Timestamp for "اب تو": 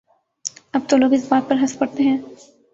0.73-0.97